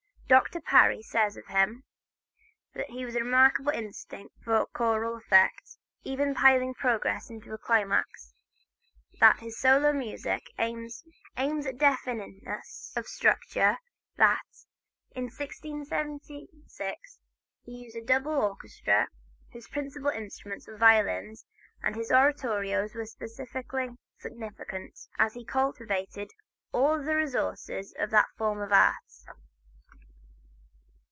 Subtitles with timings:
[0.31, 0.61] Dr.
[0.61, 1.83] Parry says of him
[2.73, 8.33] that he had a remarkable instinct for choral effects, even piling progressions into a climax,
[9.19, 11.03] that his solo music aims
[11.37, 13.77] at definiteness of structure,
[14.15, 14.45] that,
[15.13, 17.19] in 1676,
[17.63, 19.09] he used a double orchestra
[19.51, 21.45] whose principal instruments were violins,
[21.83, 26.29] and that his oratorios were specially significant, as he cultivated
[26.71, 28.95] all the resources of that form of art.